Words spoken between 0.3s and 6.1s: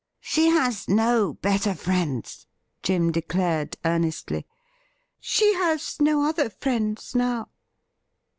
'She has no better friends,' Jim declared earnestly.' She has